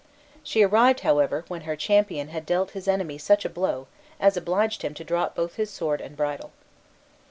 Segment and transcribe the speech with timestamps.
[0.41, 3.85] She arrived, however, when her champion had dealt his enemy such a blow
[4.19, 6.49] as obliged him to drop both his sword and bridle.